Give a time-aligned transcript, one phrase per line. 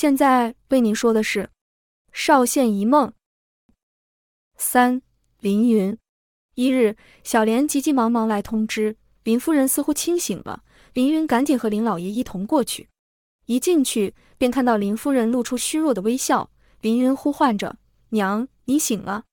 [0.00, 1.42] 现在为您说的是
[2.12, 3.08] 《少县一梦》
[4.56, 5.02] 三。
[5.40, 5.98] 凌云，
[6.54, 10.62] 一日，小莲急急忙忙来通知林夫人似乎清醒了。
[10.92, 12.88] 凌云赶紧和林老爷一同过去。
[13.46, 16.48] 一进去，便看到林夫人露出虚弱的微笑。
[16.80, 17.76] 凌云呼唤着
[18.10, 19.24] ：“娘，你醒了。”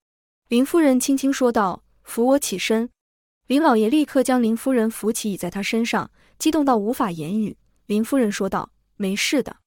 [0.50, 2.90] 林夫人轻轻说道：“扶我起身。”
[3.46, 6.10] 林老爷立刻将林夫人扶起，倚在她身上，
[6.40, 7.56] 激动到无法言语。
[7.86, 9.58] 林夫人说道：“没事的。”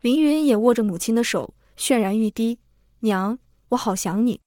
[0.00, 2.58] 凌云也握着母亲的手，泫然欲滴
[3.00, 3.38] ：“娘，
[3.68, 4.40] 我好想你。”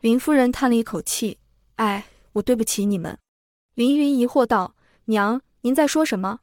[0.00, 1.38] 林夫人叹了一口气
[1.76, 3.18] ：“哎，我对不起你们。”
[3.74, 4.74] 凌云疑惑道
[5.06, 6.38] ：“娘，您在说什么？”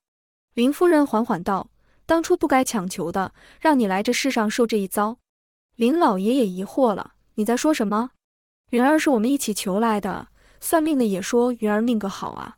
[0.53, 1.72] 林夫人缓缓道
[2.05, 5.17] ：“当初不该强求的，让你来这世上受这一遭。”
[5.75, 8.12] 林老爷也疑惑了：“你在说什么？
[8.70, 10.28] 云儿是我们一起求来的，
[10.59, 12.58] 算命的也说云儿命格好啊。”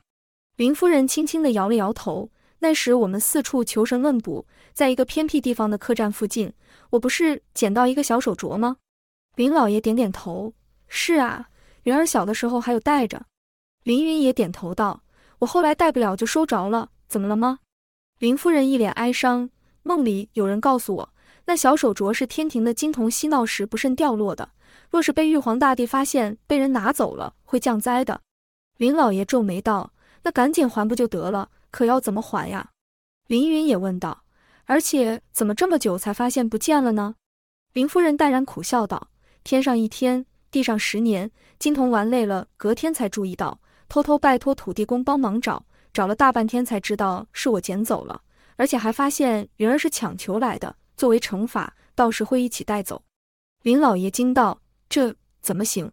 [0.58, 2.30] 林夫人轻轻地摇了摇头
[2.64, 6.54] ：“那时我们四处求神问卜，在一个偏僻地方的客栈附近，
[6.92, 8.78] 我不是捡到一个小手镯吗？”
[9.36, 10.54] 林老爷点点头。
[10.88, 11.50] 是啊，
[11.84, 13.26] 云儿小的时候还有戴着。
[13.84, 15.04] 林云也点头道
[15.40, 17.60] ：“我后来戴不了就收着了，怎么了吗？”
[18.20, 19.50] 林夫人一脸哀伤。
[19.82, 21.10] 梦里有人告诉我，
[21.44, 24.52] 那小手镯是天庭的金童嬉闹时不慎掉落的，
[24.90, 28.22] 若是被玉皇大帝发现，被人拿走了，会降灾的。
[28.78, 29.92] 林老爷皱眉道
[30.24, 31.50] ：“那赶紧还不就得了？
[31.74, 32.70] 可要怎么还呀？”
[33.28, 34.24] 林云也问道
[34.66, 37.16] ：“而且怎么这么久才发现不见了呢？”
[37.74, 39.10] 林夫人淡然苦笑道
[39.44, 48.22] ：“天上一天。”地上十年，金童玩累了，隔天才注意到，偷偷拜托土地公帮忙找，找了大半天才知道是我捡走了，
[48.56, 53.02] 而且还发现云儿是抢求来的，作为惩罚，到时会一起带走。
[53.64, 55.92] 林老爷惊道：“这怎么行？”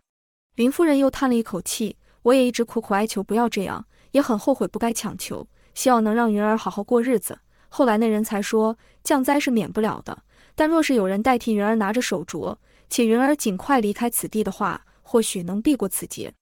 [0.56, 7.38] 林夫人又叹了一口气：“我也一直苦苦哀求不要这样，也很后悔不该强求，希望能让云儿好好过日子。
[7.68, 10.22] 后来那人才说，降灾是免不了的，
[10.54, 12.56] 但若是有人代替云儿拿着手镯。”
[12.90, 16.34] 且云儿尽快离开此地的话，或许能避过此劫。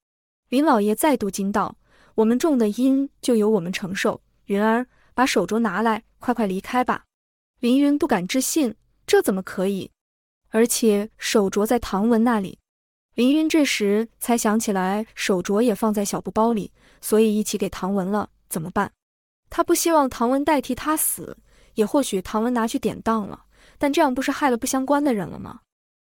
[0.49, 1.77] 林老爷再度惊道
[2.17, 4.23] ：“我们种的因就由我们承受。
[4.47, 7.05] 云儿，把手镯拿来，快快离开吧。”
[7.61, 8.75] 林云不敢置信
[9.07, 9.91] ：“这怎么可以？
[10.49, 12.59] 而且手镯在唐文那里。”
[13.15, 16.73] 林云这时才想起来，手镯也放在小布包里，
[17.03, 18.31] 所以一起给唐文了。
[18.49, 18.91] 怎么办？
[19.51, 21.37] 他不希望唐文代替他死，
[21.75, 23.45] 也或许唐文拿去典当了，
[23.79, 25.61] 但这样不是害了不相关的人了吗？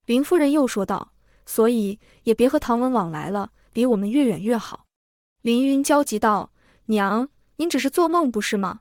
[0.06, 1.12] 林夫人又说道
[1.46, 4.86] ：“所以也别和唐文往来了，离我们越远越好。”
[5.42, 6.52] 林云焦急道
[6.86, 8.80] ：“娘，您只是做梦不是吗？”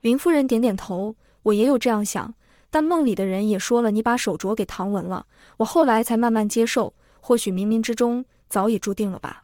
[0.00, 2.32] 林夫人点点头：“我也有这样想，
[2.70, 5.26] 但梦里的人也说了，你把手镯给唐文了，
[5.56, 6.94] 我后来才慢慢接受。
[7.20, 9.42] 或许冥冥之中早已注定了吧。”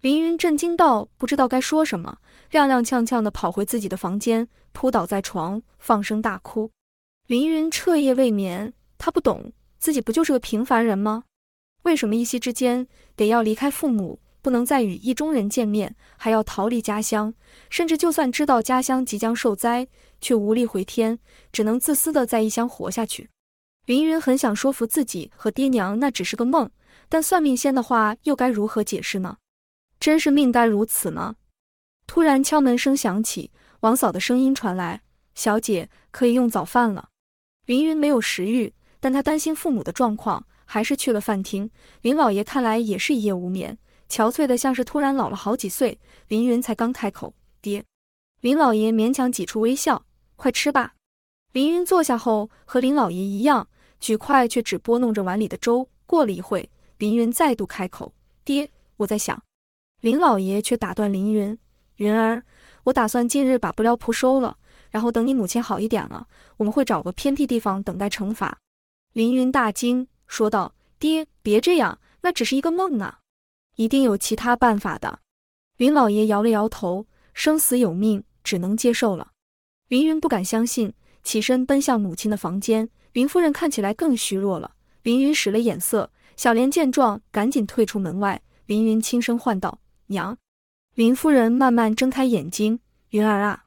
[0.00, 2.16] 林云震惊到：“不知道该说什么，
[2.50, 6.70] 踉踉跄跄地跑回自己的房间，扑倒在床，放声大哭。
[7.26, 9.52] 林云彻夜未眠，他不懂。
[9.78, 11.24] 自己不就是个平凡人吗？
[11.82, 17.34] 为什么一夕之间得要离开父母，不能再与意中人见面，还要逃离家乡？
[17.68, 19.86] 甚至就算知道家乡即将受灾，
[20.18, 21.18] 却无力回天，
[21.52, 23.28] 只能自私的在异乡活下去。
[23.84, 26.70] 凌云很想说服自己和爹娘那只是个梦，
[27.10, 29.36] 但算命仙的话又该如何解释呢？
[30.00, 31.36] 真是命该如此吗？
[32.06, 35.02] 突然敲门声响起，王嫂的声音传来
[35.36, 37.10] ：“小姐，可以用早饭了。”
[37.66, 38.74] 凌云没有食欲。
[39.02, 41.70] 但他担心父母的状况，还是去了饭厅。
[42.02, 43.78] 林老爷看来也是一夜无眠，
[44.10, 45.98] 憔悴的像是突然老了好几岁。
[46.28, 47.82] 林云才刚开口：“爹。”
[48.42, 50.04] 林老爷勉强挤出微笑
[50.36, 50.92] ：“快吃吧。”
[51.52, 53.66] 林云坐下后，和林老爷一样，
[54.00, 55.88] 举筷却只拨弄着碗里的粥。
[56.04, 58.12] 过了一会，林云再度开口
[58.44, 59.42] ：“爹，我在想。”
[60.00, 61.58] 林老爷却打断林云
[61.96, 62.42] ：“云儿，
[62.84, 64.56] 我打算近日把布料铺收了，
[64.90, 68.58] 然后等你母亲好一点了，我们会找个偏僻地方等待惩罚。”
[69.12, 73.18] 林云大惊，说道：“爹，别这样，那只是一个梦啊，
[73.76, 75.20] 一定有其他办法的。”
[75.76, 79.32] 林老爷摇了摇头：“生死有命，只能接受了。”
[79.88, 82.88] 林云不敢相信，起身奔向母亲的房间。
[83.12, 84.72] 林夫人看起来更虚弱了。
[85.02, 88.40] 林云使了眼色，小莲见状，赶紧退出门外。
[88.66, 89.80] 林云轻声唤道
[90.10, 90.38] ：“娘。”
[90.94, 92.78] 林夫人慢慢睁开眼睛
[93.10, 93.64] ：“云儿啊！”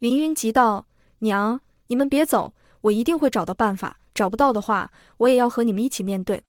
[0.00, 0.86] 凌云急道
[1.20, 6.42] ：“娘，你们别走，我一定会找到办法。”找不到的话，我也要和你们一起面对。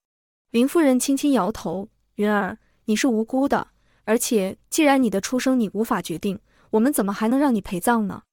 [0.50, 3.68] 林夫人轻轻摇头：“云儿，你是无辜的，
[4.06, 6.40] 而且既然你的出生你无法决定，
[6.72, 8.24] 我们怎么还能让你陪葬呢？”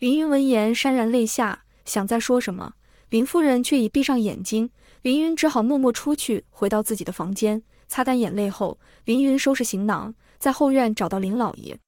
[0.00, 2.76] 林云闻言潸然泪下，想再说什么，
[3.10, 4.70] 林夫人却已闭上眼睛。
[5.02, 11.78] 林云只好默默出去，回到自己的房间，擦干眼泪后，林云收拾行囊，在后院找到林老爷。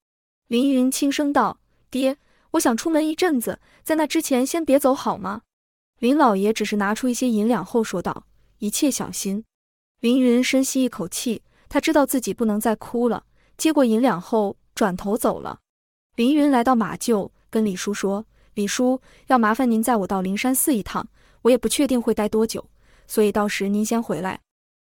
[0.49, 1.61] 林云轻声道
[1.91, 2.17] ：“爹，
[2.53, 5.43] 我想出门一阵子，在那之前先别走好吗？”
[6.01, 8.27] 林老爷只是拿出一些银两后说道
[8.59, 9.45] ：“一切小心。”
[10.01, 13.25] 凌云深吸一口气，他知道自己不能再哭了。
[13.57, 15.59] 接过银两后，转头走了。
[16.17, 18.25] 凌云来到马厩，跟李叔说
[18.55, 21.07] ：“李叔，要麻烦您载我到灵山寺一趟，
[21.43, 22.69] 我也不确定会待多久，
[23.07, 24.41] 所以到时您先回来。”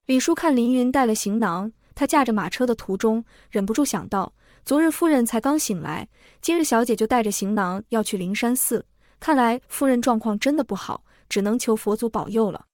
[0.05, 4.31] 李叔看凌云带了行囊，他驾着马车的途中，忍不住想到：
[4.63, 6.07] 昨日夫人才刚醒来，
[6.39, 8.85] 今日小姐就带着行囊要去灵山寺，
[9.19, 12.67] 看来夫人状况真的不好，只能求佛祖保佑了。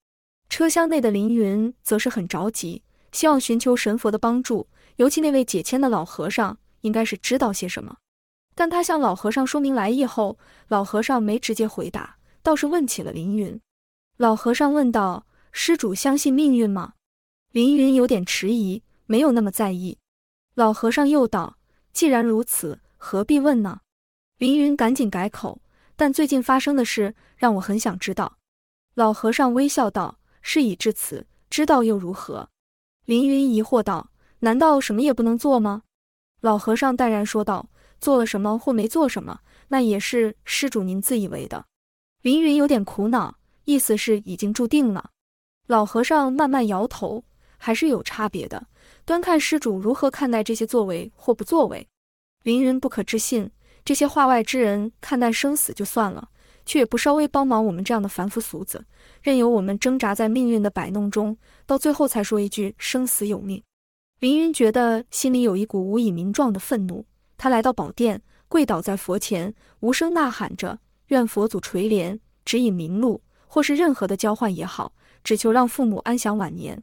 [0.48, 2.84] 车厢内的凌云则是很着急，
[3.14, 4.68] 希望寻求神佛的帮助，
[4.98, 7.98] 尤其那位解签的老和尚应该是知道些什么。
[8.54, 10.38] 但他向老和尚说明来意后，
[10.68, 13.60] 老和尚没直接回答，倒是问起了凌云。
[14.18, 16.94] 老和尚问道：“施主相信命运吗？”
[17.52, 19.98] 凌云有点迟疑，没有那么在意。
[20.54, 21.58] 老和尚又道
[21.94, 23.82] ：“既然如此，何必问呢？”
[24.38, 25.62] 凌云赶紧改口
[25.96, 28.38] ：“但最近发生的事让我很想知道。”
[28.96, 30.20] 老和尚微笑道。
[30.48, 32.48] 事已至此，知道又如何？
[33.06, 34.12] 凌云疑惑道
[34.42, 35.82] ：“难道什么也不能做吗？”
[36.42, 37.68] 老和尚淡然说道
[38.00, 41.66] ：“做了什么或没做什么，那也是施主您自以为的。”
[42.22, 45.10] 凌云有点苦恼，意思是已经注定了。
[45.66, 47.24] 老和尚慢慢摇头
[47.58, 48.68] ：“还是有差别的，
[49.06, 51.88] 端看施主如何看待这些作为或不作为。”
[52.44, 53.50] 凌云不可置信：
[53.84, 56.30] 这些化外之人看待生死就算了。
[56.68, 58.84] 却也不稍微帮忙我们这样的凡夫俗子，
[59.22, 61.38] 任由我们挣扎在命运的摆弄中，
[61.68, 63.62] 到最后才说一句生死有命。
[64.20, 67.06] 凌云觉得心里有一股无以名状的愤怒，
[67.38, 70.80] 他来到宝殿，跪倒在佛前，无声呐喊着，
[71.10, 74.94] 愿佛祖垂怜，指引明路，或是任何的交换也好，
[75.24, 76.82] 只求让父母安享晚年。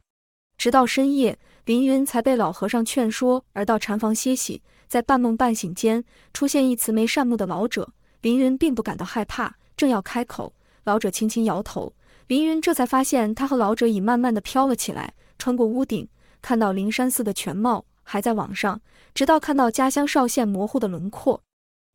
[0.62, 9.56] 直到深夜，凌云才被老和尚劝说而到禅房歇息，在半梦半醒间，出现一慈眉善目的老者，凌云并不感到害怕。
[9.76, 10.54] 正要开口，
[10.84, 11.92] 老者轻轻摇头。
[12.28, 16.08] 凌云这才发现，他和老者已慢慢的飘了起来，穿过屋顶，
[16.40, 18.80] 看到灵山寺的全貌还在往上，
[19.12, 21.42] 直到看到家乡少县模糊的轮廓。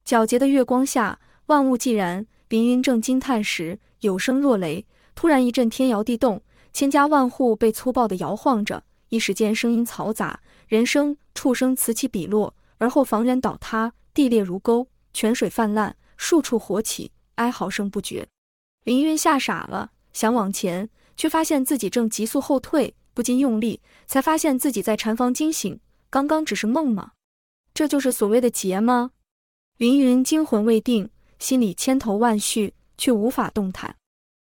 [0.05, 2.27] 皎洁的月光下，万物寂然。
[2.49, 4.85] 凌云正惊叹时，有声若雷，
[5.15, 6.41] 突然一阵天摇地动，
[6.77, 8.83] 千家万户被粗暴的摇晃着。
[9.09, 17.11] 一时间，声音嘈杂，人声、畜生此起彼落，而后房檐倒塌，地裂如沟，泉水泛滥，数处火起。
[17.33, 18.27] 哀嚎声不绝，
[18.83, 25.79] 凌云吓傻了，想往前，却发现自己正急速后退，不禁用力，才发现自己在禅房惊醒。
[26.11, 27.13] 刚刚只是梦吗？
[27.73, 29.09] 这就是所谓的劫吗？
[29.77, 31.09] 凌云惊魂未定，
[31.39, 33.95] 心里千头万绪，却无法动弹。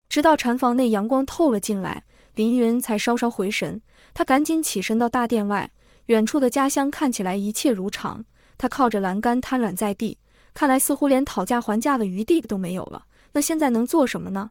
[0.08, 3.80] 直到禅房内阳光透了进来，凌云才稍稍回神。
[4.14, 5.70] 他赶紧起身到大殿外，
[6.06, 8.24] 远处的家乡看起来一切如常。
[8.58, 10.18] 他靠着栏杆瘫软在地。
[10.54, 13.06] 看来似乎连讨价还价的余地都没有了。
[13.32, 14.50] 那现在能做什么呢？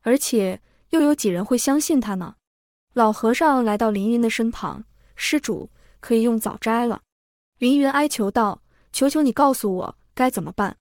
[0.00, 2.36] 而且又有几人会相信他呢？
[2.94, 4.84] 老和尚来到凌云的身旁，
[5.16, 5.68] 施主
[6.00, 7.02] 可以用早斋了。
[7.58, 10.76] 凌云哀求道：“求求你告诉我该怎么办。”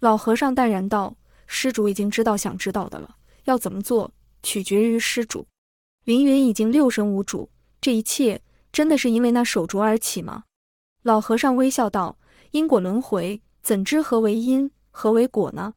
[0.00, 1.16] 老和尚淡然道
[1.46, 3.14] ：“施主已经知道想知道的了，
[3.44, 5.46] 要怎么做取决于施主。”
[6.10, 8.42] 凌云已经六神无主，这一切
[8.72, 10.42] 真的是因为那手镯而起吗？
[11.04, 12.18] 老和尚微笑道
[12.50, 15.74] ：“因果轮回。”怎知何为因，何为果呢？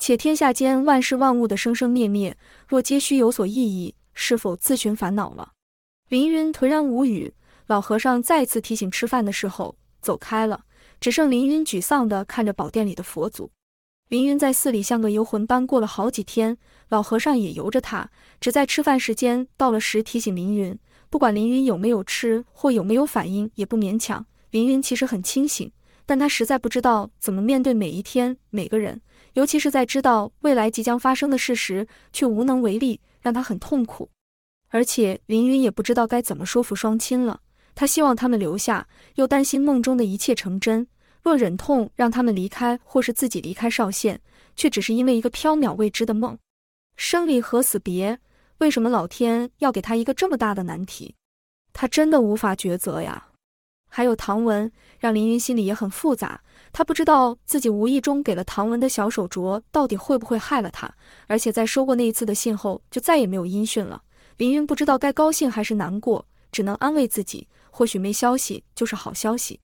[0.00, 2.36] 且天下间万事万物的生生灭灭，
[2.66, 5.52] 若皆须有所意义，是否自寻烦恼了？
[6.08, 7.32] 凌云颓然无语。
[7.68, 10.64] 老和尚再次提醒吃饭的时候，走开了，
[10.98, 13.52] 只剩凌云沮丧地看着宝殿里的佛祖。
[14.08, 16.56] 凌云在寺里像个游魂般过了好几天，
[16.88, 18.10] 老和尚也由着他，
[18.40, 20.78] 只在吃饭时间到了时提醒凌云。
[21.10, 24.24] 不管凌云有没有吃或有没有反应，也不勉强。
[24.50, 25.70] 凌云其实很清醒。
[26.06, 28.98] 但他实在不知道怎么面对每一天每个人，
[29.34, 34.08] 尤其是在知道未来即将发生的事时，却无能为力，让他很痛苦。
[34.70, 37.40] 而且凌云也不知道该怎么说服双亲了。
[37.74, 40.86] 他希望他们留下，又担心梦中的一切成真。
[41.22, 44.20] 若忍痛让他们离开，或是自己离开少县，
[44.56, 46.38] 却只是因为一个缥缈未知的梦。
[46.96, 48.18] 生离和死别，
[48.58, 51.14] 为什么老天要给他一个这么大的难题？
[51.72, 53.28] 他真的无法抉择呀。
[53.90, 56.42] 还有唐文，让凌云心里也很复杂。
[56.72, 60.92] 他不知道自己无意中给了唐文的小手镯，到底会不会害了他。
[61.26, 64.02] 而且在收过那一次的信后，就再也没有音讯了。
[64.36, 69.58] 凌云不知道该高兴还是难过，只能安慰自己，或许没消息就是好消息。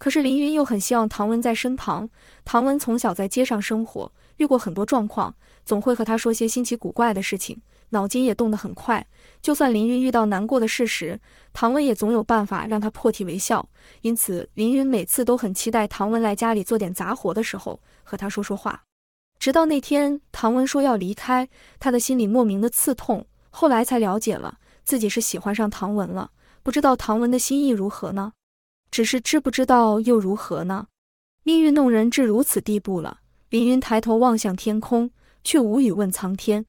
[0.00, 2.08] 可是林云又很希望唐文在身旁。
[2.42, 5.34] 唐文从小在街上生活，遇过很多状况，
[5.66, 9.06] 总会和他说些新奇古怪的事情，脑筋也动得很快。
[9.42, 11.20] 就算林云遇到难过的事时，
[11.52, 13.68] 唐文也总有办法让他破涕为笑。
[14.00, 18.84] 因此，林云每次都很期待唐文来家里做点杂活的时候和他说说话。
[19.38, 21.46] 直到那天唐文说要离开，
[21.78, 23.26] 他的心里莫名的刺痛。
[23.50, 26.30] 后来才了解了，自己是喜欢上唐文了。
[26.62, 28.32] 不知道唐文的心意如何呢？
[28.90, 30.86] 只是知不知道又如何呢？
[31.42, 33.20] 命运弄人至如此地步了。
[33.48, 35.10] 凌云抬头望向天空，
[35.42, 36.66] 却无语问苍天。